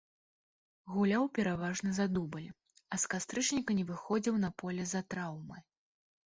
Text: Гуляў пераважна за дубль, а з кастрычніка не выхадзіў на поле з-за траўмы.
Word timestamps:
Гуляў 0.93 1.27
пераважна 1.37 1.89
за 1.97 2.05
дубль, 2.15 2.47
а 2.97 2.99
з 3.03 3.13
кастрычніка 3.15 3.77
не 3.81 3.85
выхадзіў 3.91 4.35
на 4.47 4.53
поле 4.63 4.83
з-за 4.87 5.01
траўмы. 5.17 5.57